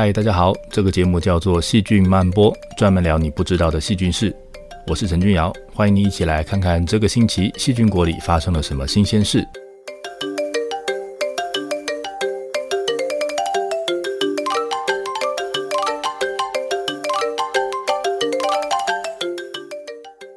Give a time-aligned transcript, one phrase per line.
[0.00, 4.32] 嗨，大家好，这个节目叫做《细菌漫播》，专门聊你不知道的细菌事。
[4.86, 9.44] 我是陈君尧，欢迎你一起来看看这个星期细菌国里发生了什么新鲜事。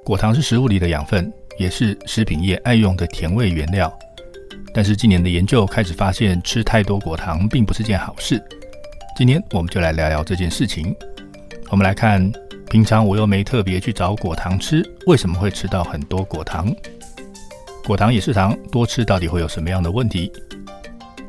[0.03, 3.95] 果糖是食物里的养分，也是食品业爱用的甜味原料。
[4.73, 8.41] 但是近年的研究开始发现，吃太多果糖并不是件好事。
[9.13, 10.95] 今天我们就来聊聊这件事情。
[11.69, 12.31] 我们来看，
[12.69, 16.73] 平常我又没特别去找果糖吃，为什么会吃到很多果糖？
[17.83, 20.31] 果糖也是糖，多吃到底会有什么样的问题？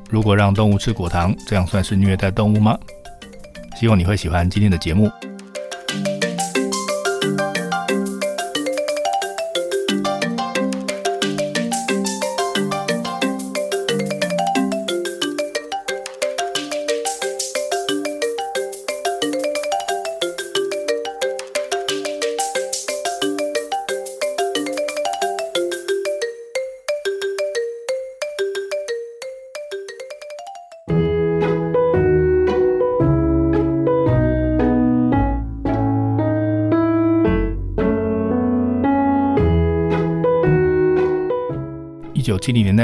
[0.08, 2.78] 如果让动物吃果糖，这样算是虐待动物吗？
[3.76, 5.10] 希望你会喜欢今天的节目。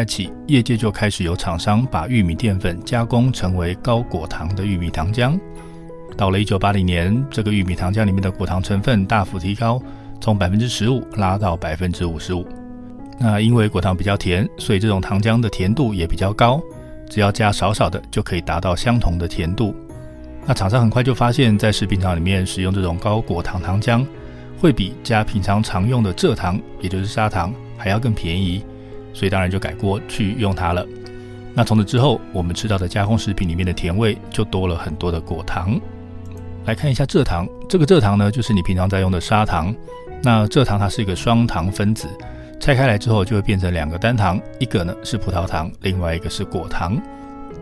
[0.09, 5.39] 起，业界就开始有厂商把玉米淀粉加工成为高果糖的玉米糖浆。
[6.17, 9.81] 到了一九八零年，这个玉米糖浆里面的果糖成分大幅提高，
[10.21, 12.45] 从百分之十五拉到百分之五十五。
[13.21, 16.61] 那因为果糖比较甜，所以这种糖浆的甜度也比较高，
[17.09, 19.75] 只要加少少的就可以达到相同的甜度。
[20.47, 24.05] 那厂商很快就发现，在食品厂里面使用这种高果糖糖浆，
[24.59, 28.65] 会比加平常常用的蔗糖，也就是砂糖还要更便宜。
[29.13, 30.87] 所以当然就改锅去用它了。
[31.55, 35.81] 那从此之后，我们吃到的加工食品里面的甜味就多了很多的果糖。
[36.67, 39.75] 来看一下蔗糖，这个蔗糖呢，就是你平常在用的砂糖。
[40.23, 42.07] 那蔗糖它是一个双糖分子，
[42.61, 47.01] 拆开来之后就会变成两个单糖，一个呢是葡萄糖，另外一个是果糖。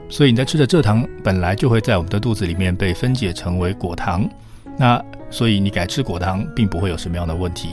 [0.09, 4.29] 所以你在吃的蔗糖本来就会在我们的肚子里面被分解成为果糖。
[4.77, 7.71] 那所以你改吃果糖并不会有什么样的问题。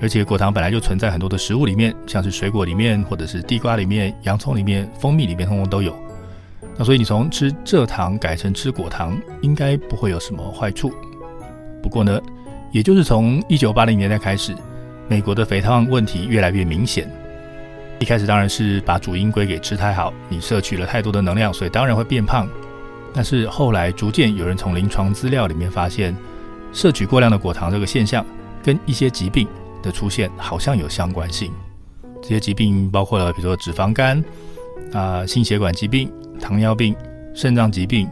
[0.00, 5.94] 而且果糖本来就存在很多的食物里面，像是水果里面，或者是地瓜里面、洋葱里面、蜂蜜里面，通通都有。
[6.76, 10.90] 那所以你从吃蔗糖改成吃果糖，应该不会有什么坏处。
[11.82, 12.18] 不过呢，
[12.72, 14.54] 也就是从一九八零年代开始，
[15.08, 17.06] 美国的肥胖问题越来越明显。
[17.98, 22.48] 一开始当然是把主因归给吃太好，你摄取了太多的能量，所以当然会变胖。
[23.12, 26.16] 但是后来逐渐有人从临床资料里面发现，
[26.72, 28.24] 摄取过量的果糖这个现象
[28.62, 29.46] 跟一些疾病。
[29.82, 31.52] 的出现好像有相关性，
[32.22, 34.22] 这些疾病包括了，比如说脂肪肝
[34.92, 36.10] 啊、心血管疾病、
[36.40, 36.94] 糖尿病、
[37.34, 38.08] 肾脏疾病、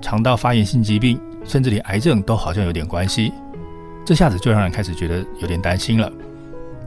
[0.00, 3.32] 肠道发炎性疾病，甚至连癌症都好像有点关系。
[4.04, 6.10] 这下子就让人开始觉得有点担心了。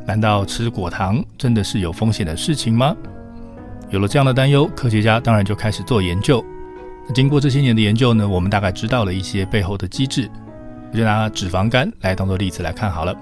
[0.06, 2.96] 难道吃果糖真的是有风险的事情吗？
[3.90, 6.44] 有了这样的担忧，科学家当然就开始做研究。
[7.08, 10.30] 那经过这些年的研究呢，我们大概知道了一些背后的机制。
[10.92, 13.16] 我就拿脂肪肝来当做例子来看好了。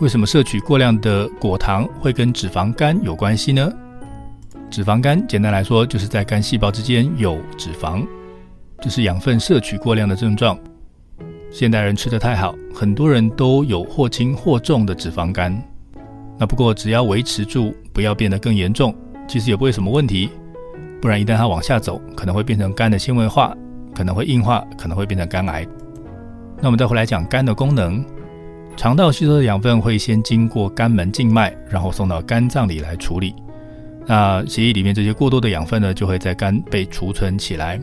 [0.00, 3.68] 为什么摄取过量的果糖会跟脂肪肝有关系呢？
[4.70, 8.06] 脂肪肝简单来说，就是在肝细胞之间有脂肪，
[8.80, 10.56] 这是养分摄取过量的症状。
[11.50, 15.60] 现代人吃的太好，很多人都有或轻或重的脂肪肝。
[16.38, 18.94] 那不过只要维持住，不要变得更严重，
[19.26, 20.30] 其实也不会什么问题。
[21.02, 23.52] 不然一旦它往下走，可能会变成肝的纤维化，
[23.96, 25.66] 可能会硬化，可能会变成肝癌。
[26.60, 28.04] 那我们再回来讲肝的功能，
[28.78, 33.34] 肠道吸收的养分会先经过肝门静脉，然后送到肝脏里来处理。
[34.06, 37.80] 那血液里面这些过多的养分呢，就会在肝被储存起来。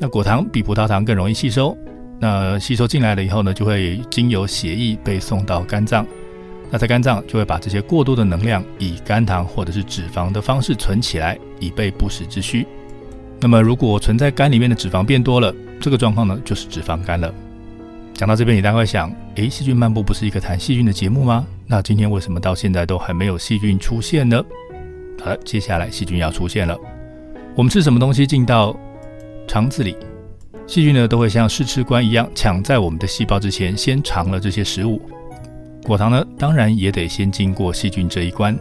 [0.00, 1.78] 那果糖比葡萄糖更容易吸收，
[2.18, 6.04] 那吸收进来了以后呢，就会经由血液被送到肝脏。
[6.72, 12.66] 那在肝脏就会把这些过多的能量以肝糖或者是脂肪的方式存起来，以备不时之需。
[13.40, 17.32] 那么如果存在肝里面的脂肪变多了，这个状况呢，就是脂肪肝了。
[18.16, 21.46] 讲到这边，你大概会想，诶，细菌漫步不是一个谈细菌的节目吗？
[21.66, 24.42] 那今天为什么到现在都还没有细菌出现呢？
[25.22, 26.74] 好了，接下来细菌要出现了。
[27.54, 28.74] 我们吃什么东西进到
[29.46, 29.94] 肠子里，
[30.66, 34.98] 细菌呢都会像试吃官一样，抢在我们的细胞之前先尝了这些食物。
[35.82, 38.58] 果糖呢，当然也得先经过细菌这一关。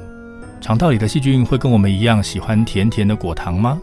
[0.60, 3.82] 肠道里的细菌会跟我们一样喜欢甜甜的果糖吗？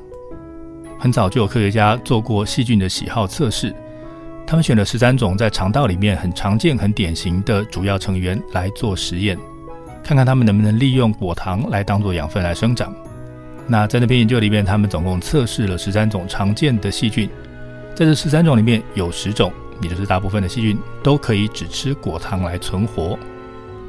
[0.99, 3.75] 很早就有科学家做过细菌的喜好测试。
[4.47, 9.39] 他们选了十三种在肠道里面很常见、很典型的主要成员来做实验，
[10.03, 12.95] 看看他们能不能利用果糖来当做养分来生长。
[13.67, 17.31] 那在那篇研究里面，他们总共测试了十三种常见的细菌，
[17.95, 23.19] 在这十三种里面有十种，也就是大部分的细菌都可以只吃果糖来存活。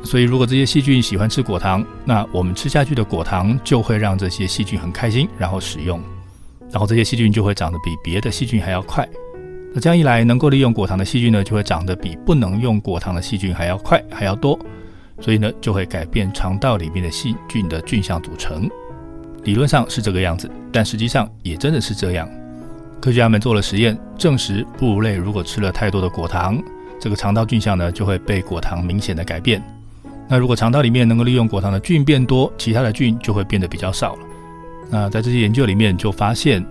[0.04, 6.00] 所以，如果这些细菌喜欢吃果糖，那我们吃下去的果糖就会让这些细菌很开心，然后使用，
[6.70, 9.08] 然后这些细菌就会长得比别的细菌还要快。
[9.76, 14.58] 那这样一来，能够利用果糖的细菌呢，就会长得比不能用果糖的细菌还要快，还要多。
[15.20, 18.70] 所以呢，就会改变肠道里面的细菌的菌相组成。
[19.46, 22.30] 理论上是这个样子，但实际上也真的是这样。
[23.02, 26.62] 科学家们做了实验，证实哺乳类如果吃了太多的果糖，
[27.00, 29.60] 这个肠道菌相呢就会被果糖明显的改变。
[30.30, 34.20] 那如果肠道里面能够利用果糖的菌变多，其他的菌就会变得比较少了。
[34.92, 36.64] 那在这些研究里面就发现。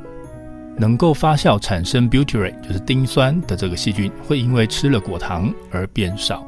[0.77, 6.45] 能够发酵产生 butyrate，就是丁酸的这个细菌，会因为吃了果糖而变少。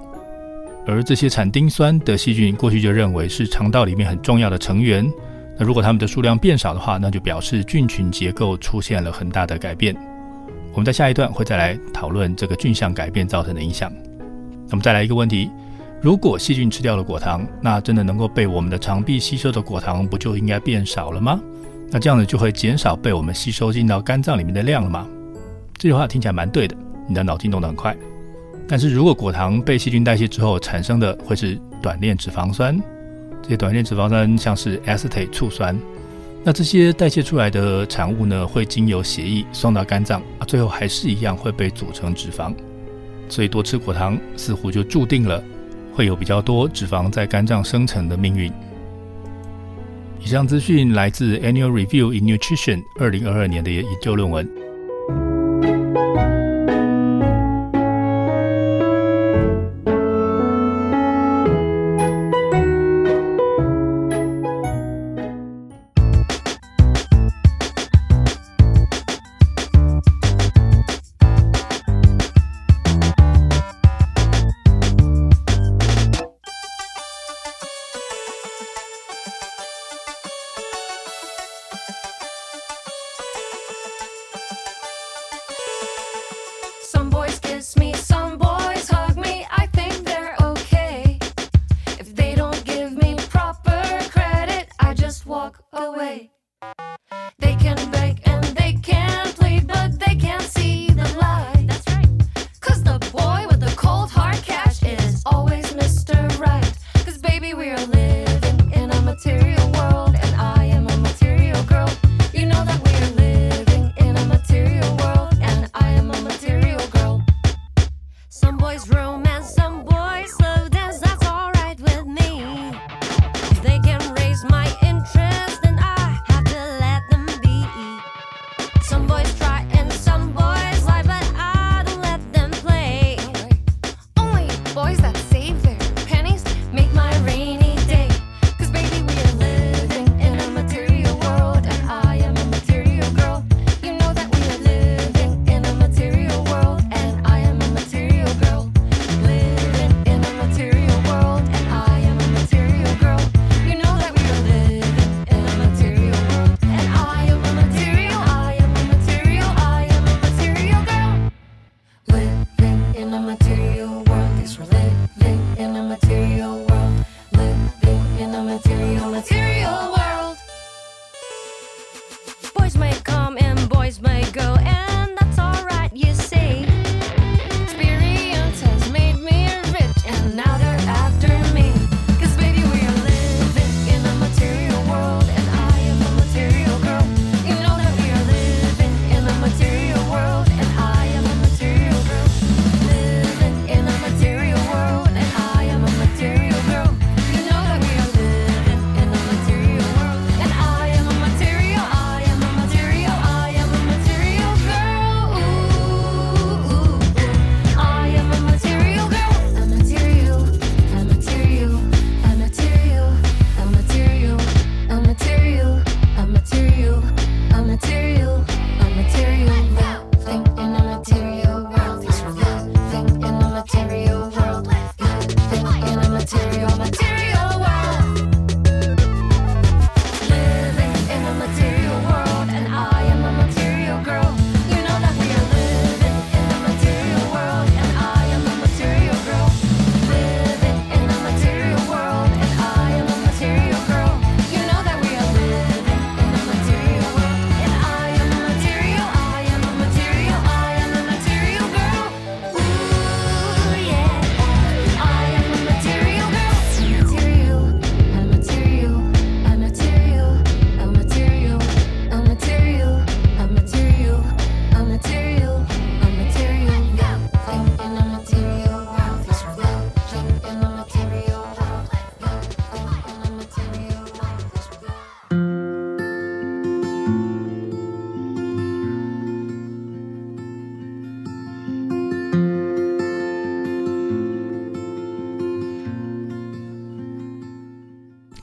[0.87, 5.11] 而这些产丁酸的细菌，过去就认为是肠道里面很重要的成员。
[5.59, 9.97] 那如果它们的数量变少的话，那就表示菌群结构出现了很大的改变。
[10.73, 13.93] 我们在下一段会再来讨论这个菌相改变造成的影响。
[14.69, 15.49] 那么再来一个问题：
[16.03, 21.41] 如果细菌吃掉了果糖，那真的能够被我们的肠壁吸收的果糖，不就应该变少了吗？
[21.90, 25.06] 那这样子就会减少被我们吸收进到肝脏里面的量了嘛？
[25.76, 26.76] 这句话听起来蛮对的，
[27.08, 27.96] 你的脑筋动得很快。
[28.66, 32.81] 但是如果果糖被细菌代谢之后产生的会是短链脂肪酸，
[33.42, 35.78] 这些短链脂肪酸像是 acetate 醋酸，
[36.42, 42.54] 那这些代谢出来的产物呢，会经由血液送到肝脏啊，最后还是一样会被组成脂肪。
[43.28, 45.42] 所以多吃果糖似乎就注定了
[45.92, 48.50] 会有比较多脂肪在肝脏生成的命运。
[50.20, 54.63] 以上资讯来自 Annual Review in Nutrition 二零二二年的研究论文。
[86.83, 88.44] Some boys kiss me, some boys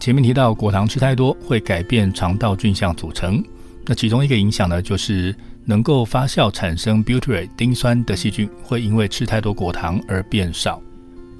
[0.01, 3.41] 前面提到果糖吃太多会改变肠道菌相组成，
[3.85, 10.81] 那其中一个影响呢，就是能够发酵产生 butyrate 丁酸的细菌会因为吃太多果糖而变少。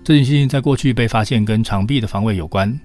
[0.04, 2.80] 这种细菌在过去被发现跟肠壁的防卫有关。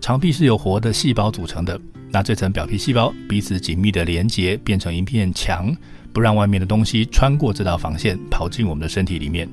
[0.00, 1.78] 肠壁是由活的细胞组成的，
[2.10, 5.70] 那这层表皮细胞彼此紧密的连接，变成一片墙，
[6.14, 9.46] 不让外面的东西穿过这道防线跑进我们的身体里面。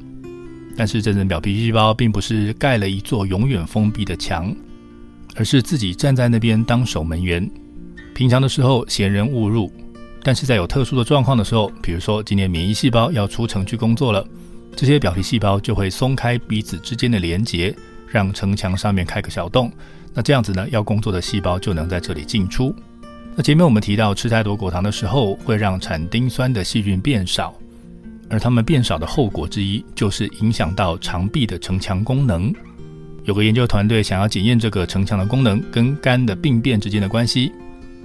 [0.77, 4.55] 但是这层表皮细胞并不是盖了一座永远封闭的墙。
[5.35, 7.49] 而是自己站在那边当守门员。
[8.13, 9.71] 平常的时候闲人勿入，
[10.23, 14.25] 但是在有特殊的状况的时候，比如说今天免疫细胞要出城去工作了，
[14.75, 17.75] 这些表皮细胞就会松开彼此之间的连接，
[18.07, 19.71] 让城墙上面开个小洞。
[20.13, 22.75] 那这样子呢，要工作的细胞就能在这里进出。
[23.33, 27.55] 那前面我们提到吃太多果糖的时候，会让产丁酸的细菌变少，
[28.29, 32.53] 而它们变少的后果之一，就是影响到肠壁的城墙功能。
[33.23, 37.51] 有个研究团队想要检验这个城墙的功能跟肝的病变之间的关系。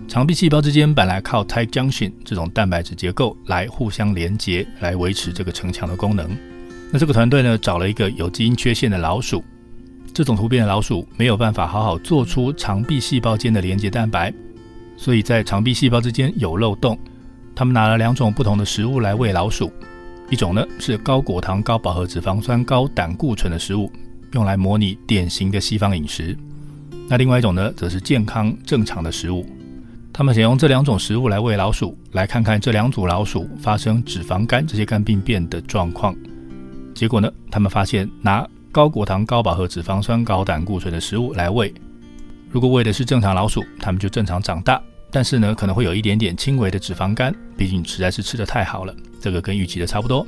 [0.07, 6.29] 肠壁细胞之间本来靠 tight junction 这种蛋白质结构来互相连接，来维持这个城墙的功能。
[6.93, 9.43] 那这个团队呢，找了一个有基因缺陷的老鼠，
[10.13, 14.33] 这种突变的老鼠没有办法好好做出肠壁细胞间的连接蛋白，
[14.97, 16.97] 所以在肠壁细胞之间有漏洞。
[17.55, 19.73] 他们拿了两种不同的食物来喂老鼠，
[20.31, 23.91] 一种呢是高果糖、高饱和脂肪酸、高胆固醇的食物。
[24.37, 26.37] 用来模拟典型的西方饮食，
[27.09, 29.47] 那另外一种呢，则是健康正常的食物。
[30.12, 36.14] 他们想用这两种食物来喂老鼠，来看看这两组老鼠发生脂肪肝这些肝病变的状况。
[36.95, 41.73] 结果呢，他们发现拿高果糖、高饱和脂肪酸、高胆固醇的食物来喂，
[42.50, 44.78] 如果喂的是正常老鼠，它们就正常长大，
[45.11, 48.95] 但是呢，可能会有一点点轻微的脂肪肝，毕竟实在是吃的太好了。
[49.19, 50.26] 这个跟预期的差不多。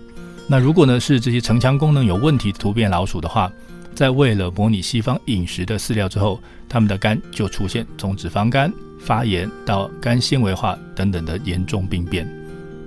[0.50, 3.52] 那如果呢是这些城墙功能有问题的突变老鼠的话，
[3.98, 12.24] 在为了模拟西方饮食的饲料之后，他们的肝就出现从脂肪肝、发炎到肝纤维化等等的严重病变。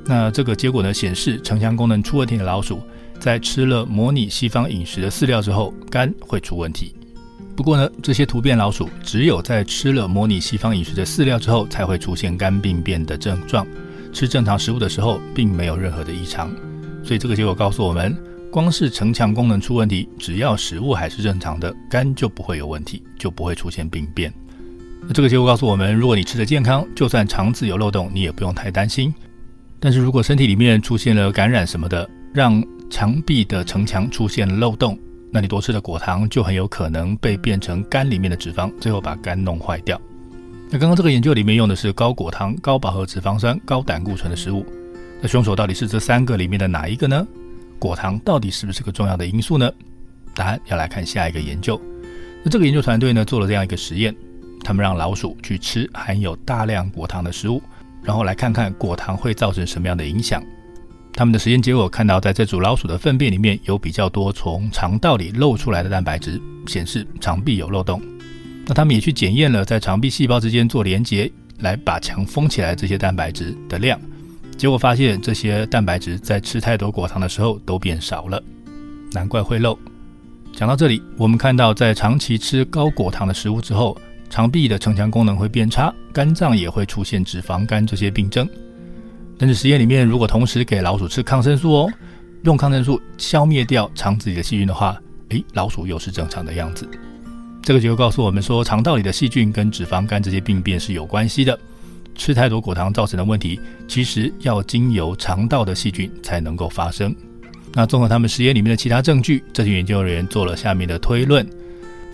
[0.06, 2.80] 那这个结果呢，显示城腔功能出问题的老鼠，
[3.20, 6.96] 在吃了模拟西方饮食的饲料之后，肝会出问题。
[7.58, 13.68] 不过呢，这些突变老鼠只有在吃了模拟西方饮食的饲料之后，才会出现肝病变的症状。
[14.14, 16.50] 吃正常食物的时候，并没有任何的异常。
[17.04, 18.16] 所以这个结果告诉我们。
[18.52, 24.32] 光是城墙功能出问题，只要食物还是正常的，肝就不会有问题，就不会出现病变。
[25.08, 29.12] 那这个结果告诉我们，如果你吃的健康，就算肠子有漏洞，你也不用太担心。
[29.80, 35.00] 但是如果身体里面出现了感染什么的，让墙壁的城墙出现漏洞，
[35.32, 40.00] 那你多吃的果糖就很有可能被变成肝里面的脂肪，最后把肝弄坏掉。
[40.70, 44.66] 那刚刚这个研究里面用的是高果糖、高饱和脂肪酸、高胆固醇的食物，
[45.22, 47.26] 那凶手到底是这三个里面的哪一个呢？
[47.82, 49.68] 果糖到底是不是个重要的因素呢？
[50.36, 51.82] 答案要来看下一个研究。
[52.44, 54.16] 那这个研究团队呢做了这样一个实验，
[54.64, 57.60] 他们让老鼠去吃含有大量果糖的食物，
[58.04, 60.44] 然后来看看果糖会造成什么样的影响。
[61.12, 68.00] 他们的实验结果看到，在这组老鼠的粪便里面有比较多从肠道里漏出来的蛋白质，显示肠壁有漏洞。
[68.68, 71.30] 那他们也去检验了在肠壁细胞之间做连接
[71.62, 74.00] 来把墙封起来这些蛋白质的量。
[74.62, 78.40] 结果发现，这些蛋白质在吃太多果糖的时候都变少了，
[79.12, 79.76] 难怪会漏。
[80.56, 84.00] 讲到这里，我们看到，在长期吃高果糖的食物之后，
[84.30, 88.48] 肠壁的城墙功能会变差，肝脏也会出现脂肪肝这些病症。
[89.36, 91.92] 但是实验里面，如果同时给老鼠吃抗生素哦，
[92.44, 94.96] 用抗生素消灭掉肠子里的细菌的话，
[95.30, 96.88] 诶，老鼠又是正常的样子。
[97.64, 101.60] 这个结果告诉我们说，肠道里的细菌跟脂肪肝这些病变是有关系的。
[102.22, 107.16] 吃太多果糖造成的问题，其实要经由肠道的细菌才能够发生。
[107.74, 111.44] 那综合他们实验里面的其他证据，这群研究人员做了下面的推论：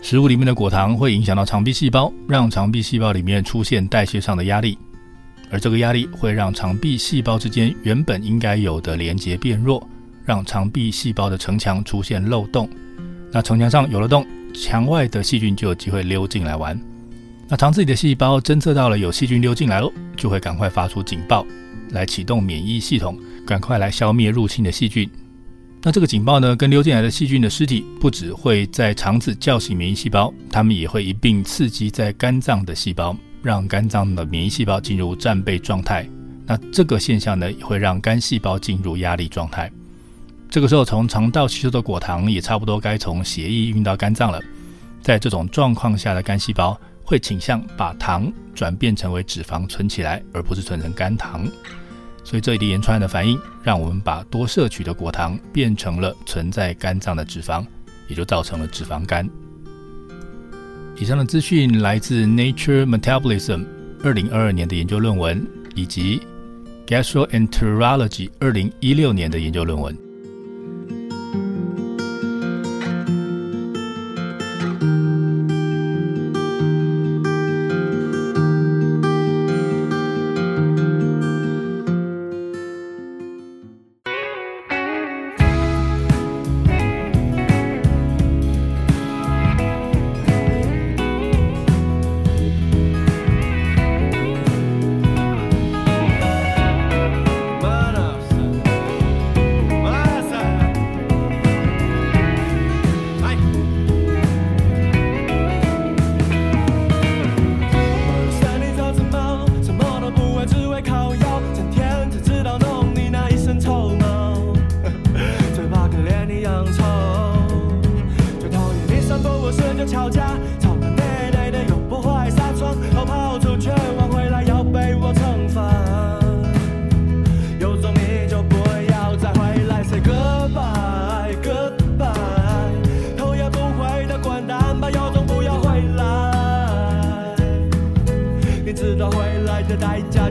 [0.02, 4.78] 食物里面的果糖会影响到肠壁细胞，让肠壁细胞里面出现代谢上的压力，
[5.52, 9.86] 而这个压力会让肠壁细胞之间原本应该有的连接变弱，
[10.24, 12.70] 让肠壁细胞的城墙出现漏洞。
[13.30, 16.80] 那城墙上有了洞，墙外的细菌就有机会溜进来玩。
[17.50, 21.46] 那肠子里的细胞侦测到了有细菌溜进来喽，就会赶快发出警报，
[21.92, 25.10] 来启动免疫系统，赶快来消灭入侵的细菌。
[25.82, 36.06] 那这个警报呢，跟溜进来的细菌的尸体，不只会在肠子叫醒免疫细胞，它们也会一并刺激在肝脏的细胞，让肝脏的免疫细胞进入战备状态。
[36.46, 39.72] 那这个现象呢，也会让肝细胞进入压力状态。
[40.50, 44.42] 这个时候，从肠道吸收的果糖也差不多该从血液运到肝脏了。
[45.02, 46.78] 在这种状况下的肝细胞。
[47.08, 51.48] 会倾向把糖转变成为脂肪存起来，而不是存成肝糖。
[52.22, 57.66] 所以这一连串的反应，让我们把多摄取的果糖变成了存在肝脏的脂肪，
[58.10, 59.28] 也就造成了脂肪肝。
[60.98, 63.66] 以上的资讯来自 Nature Metabolism
[64.04, 66.22] 二零二二年的研究论文，以及
[66.86, 70.07] Gastroenterology 二零一六年的研究论文。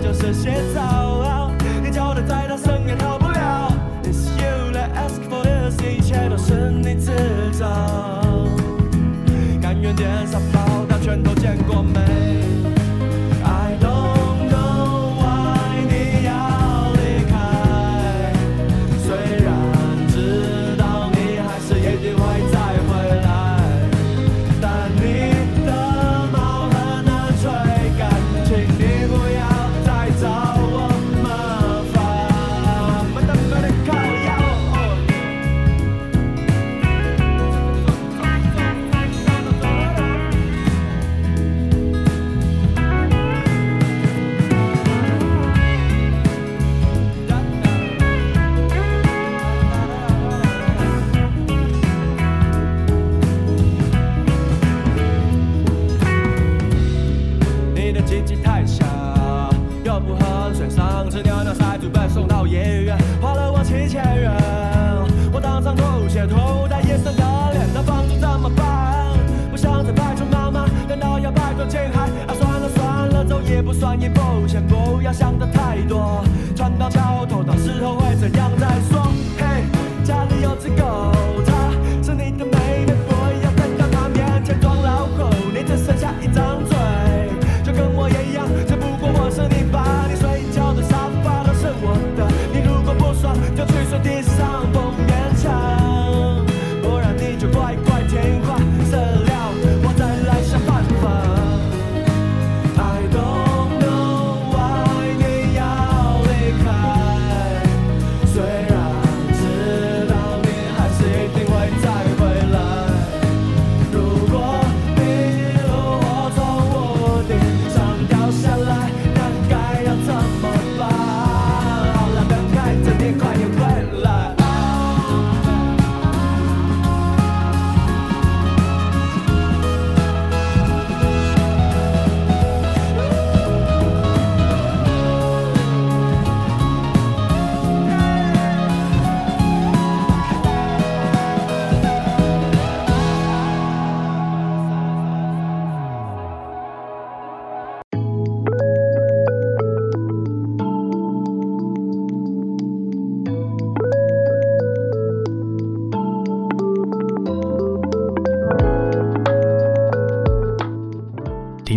[0.06, 1.05] 就是现在。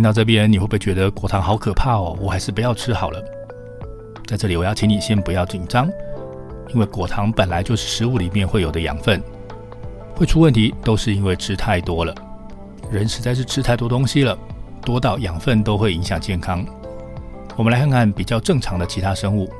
[0.00, 2.16] 听到这边，你会不会觉得果糖好可怕哦？
[2.18, 3.22] 我还是不要吃好了。
[4.26, 5.90] 在这里，我要请你先不要紧张，
[6.72, 9.22] 因为果糖本来就是食物里面会有的养分，
[10.16, 12.14] 会出问题都是因为吃太多了。
[12.90, 14.34] 人实在是吃太多东西了，
[14.86, 16.64] 多到养分都会影响健康。
[17.54, 19.52] 我们来看看比较正常的其他生物。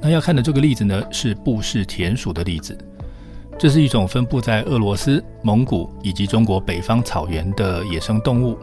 [0.00, 2.74] 那要看的这个例子呢，是布氏田鼠的例子。
[3.58, 8.56] 这是一种分布在俄罗斯、蒙古以及中国北方草原的野生动物。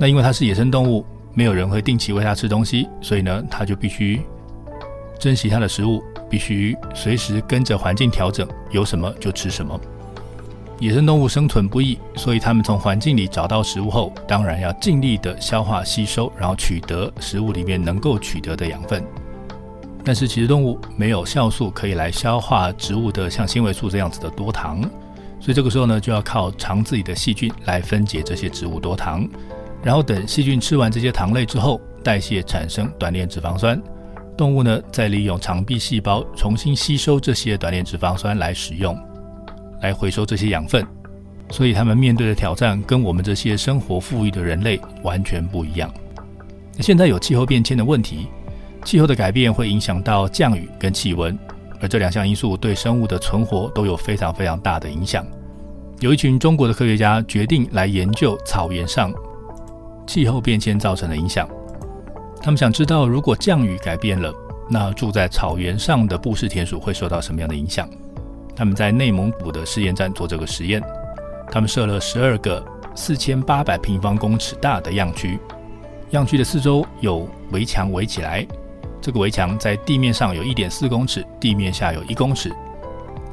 [0.00, 4.22] 那因为它是野生动物，没有人会定期喂它吃东西，所以呢，它就必须
[5.18, 9.78] 珍惜它的食物，必须随时跟着环境调整，有什么就吃什么。
[10.78, 19.04] 野生动物生存不易，所以它们从环境里找到食物后，当然要尽力的消化吸收，然后取得食物里面能够取得的养分。
[20.02, 24.80] 但是其实动物没有酵素可以来消化植物的像纤维素这样子的多糖，
[25.38, 29.28] 所以这个时候呢，就要靠肠子里的细菌来分解这些植物多糖，
[29.82, 33.80] 然后等细菌吃完这些糖类之后，代谢产生短链脂肪酸，
[34.36, 38.98] 动物呢再利用肠壁细胞重新吸收这些短链脂肪酸来使用，
[39.82, 40.86] 来回收这些养分。
[41.50, 45.92] 所以他们面对的挑战跟我们这些生活富裕的人类完全不一样。
[46.78, 48.28] 现在有气候变迁的问题，
[48.84, 51.36] 气候的改变会影响到降雨跟气温。
[51.80, 55.26] 而这两项因素对生物的存活都有非常非常大的影响。
[55.98, 59.12] 有一群中国的科学家决定来研究草原上
[60.10, 61.48] 气候变迁造成的影响。
[62.42, 64.34] 他们想知道，如果降雨改变了，
[64.68, 67.88] 那住在草原上的布氏田鼠会受到什么样的影响？
[68.56, 70.82] 他们在内蒙古的试验站做这个实验。
[71.48, 72.60] 他们设了十二个
[72.96, 75.38] 四千八百平方公尺大的样区，
[76.10, 78.44] 样区的四周有围墙围起来。
[79.00, 82.52] 这个围墙在地面上有一点四公尺，地面下有一公尺，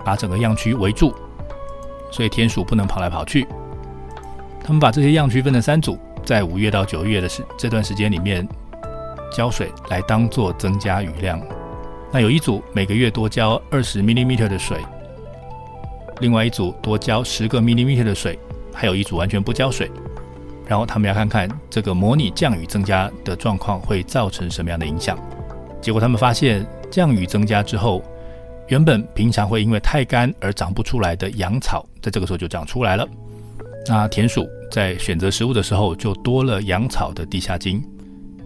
[0.05, 1.11] 把整个样区围住，
[2.11, 3.47] 所以田鼠不能跑来跑去。
[4.63, 8.45] 他们把这些样区分成三组，在五月到九月的时这段时间里面
[9.31, 11.41] 浇水来当做增加雨量。
[12.11, 14.79] 那有一组每个月多浇二十 millimeter 的水，
[16.19, 18.37] 另外一组多浇十个 millimeter 的水，
[18.73, 19.89] 还有一组完全不浇水。
[20.67, 25.17] 然后他们要看看这个模拟降雨增加的状况会造成什么样的影响。
[25.81, 28.03] 结果他们发现，降雨增加之后，
[28.67, 33.07] 原本平常会因为太干而长不出来的阳草，在这个时候就长出来了。
[33.89, 37.81] 那田鼠在选择食物的时候，就多了阳草的地下茎。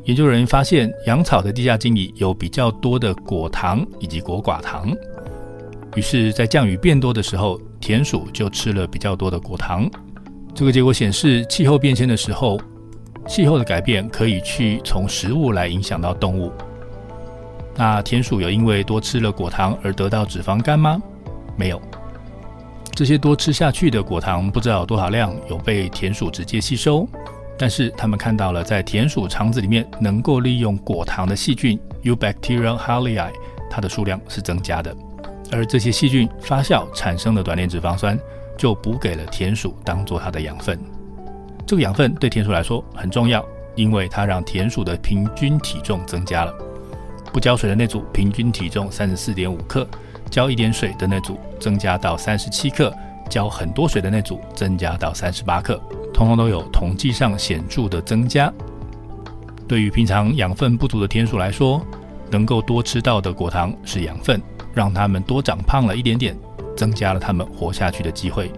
[0.05, 4.95] 研究人员发现，阳草的地下茎里有比较多的果糖以及果寡糖。
[5.95, 9.89] 于是，在降雨变多的时候，田鼠就吃了比较多的果糖。
[10.53, 12.59] 这个结果显示，气候变迁的时候，
[13.27, 16.51] 气候的改变可以去从食物来影响到动物。
[17.75, 21.01] 那田鼠有因为多吃了果糖而得到脂肪肝吗？
[21.55, 21.81] 没有。
[22.93, 27.07] 这些多吃下去的果糖不知道有多少量有被田鼠直接吸收，
[27.57, 32.15] 但是他们看到了在田鼠肠子里面能够利用果糖的细菌 U.
[32.15, 33.31] bacterium harlei，
[33.69, 34.95] 它的数量是增加的。
[35.51, 38.17] 而这些细菌发酵产生的短链脂肪酸
[38.57, 40.79] 就补给了田鼠当做它的养分。
[41.65, 43.43] 这个养分对田鼠来说很重要，
[43.75, 46.53] 因为它让田鼠的平均体重增加了。
[47.33, 49.87] 不浇水的那组平均体重三十四点五克，
[50.31, 52.91] 浇一点水的那组增加到三十七克，
[53.29, 55.79] 浇很多水的那组增加到三十八克，
[56.13, 58.51] 通通都有统计上显著的增加。
[59.67, 61.85] 对于平常养分不足的天鼠来说，
[62.29, 64.41] 能够多吃到的果糖是养分，
[64.73, 66.37] 让它们多长胖了一点点，
[66.77, 68.49] 增加了它们活下去的机会。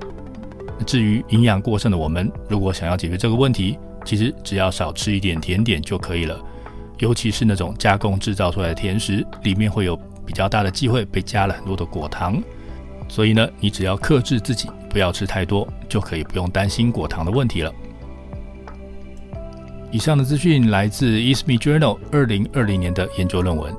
[0.85, 6.39] 至于营养过剩的我们，如果想要解决这个问题，其实只要少吃一点甜点就可以了。
[6.99, 12.41] 尤其是那种加工制造出来的甜食，里面会有比较大的机会被加了很多的果糖，
[13.07, 17.71] 所以呢，你只要克制自己，不要吃太多，就可以不用担心果糖的问题了。
[19.91, 21.79] 以上的资讯来自《ESME Journal》
[22.11, 23.71] 二零二零年的研究论文。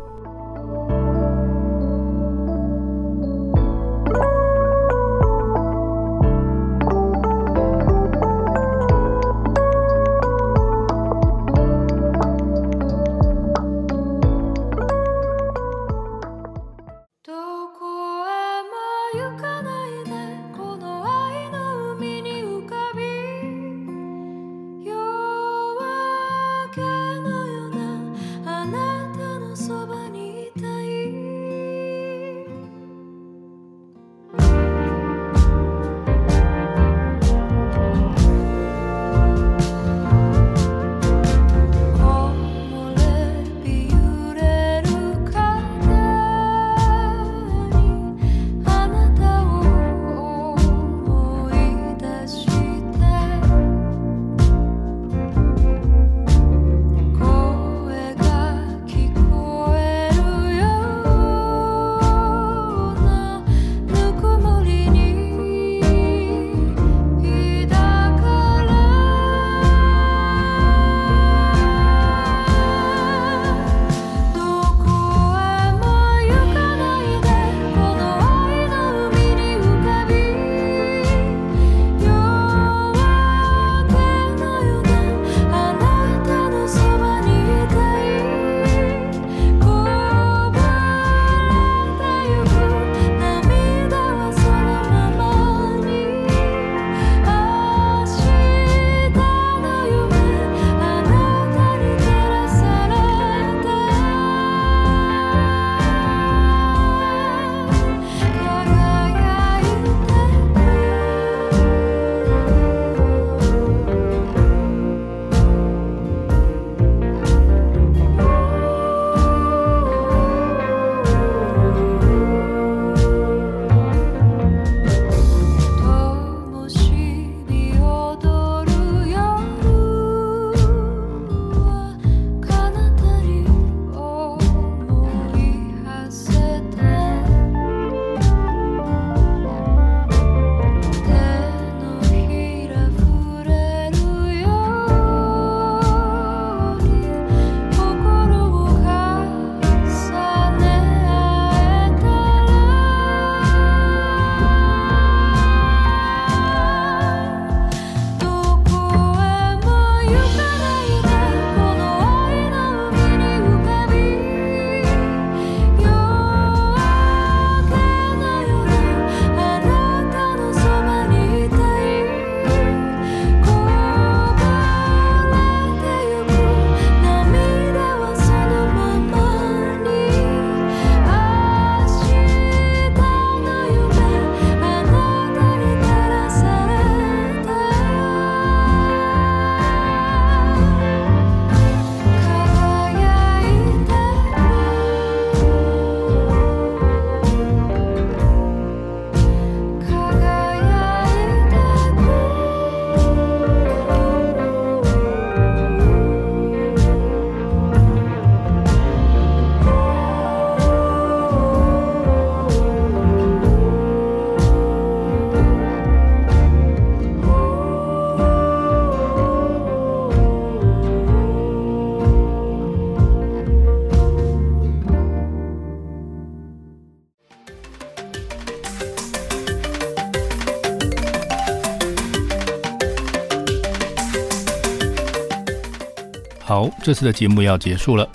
[236.84, 238.06] 这次的节目要结束了。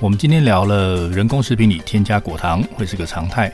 [0.00, 3.52] 我们今天聊了人工食品里添加果糖会是个常态，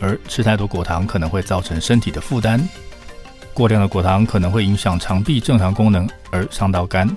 [0.00, 2.60] 而吃太多果糖可能会造成身体的负担。
[3.54, 7.08] 过量的果糖可能会影响肠壁正常功能，而伤到肝。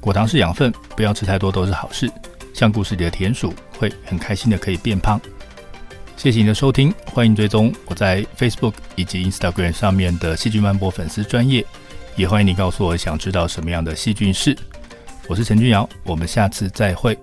[0.00, 2.10] 果糖是养分，不要吃太多都是好事。
[2.52, 5.20] 像故事里的田鼠会很开心的可以变胖。
[6.16, 11.64] 谢谢你的收听，欢迎追踪我在 Facebook 以及 Instagram 上面的细菌漫播粉丝专业，
[12.16, 14.58] 也欢迎你告诉我想知道什么样的细菌事。
[15.26, 17.18] 我是陈君瑶，我们下次再会。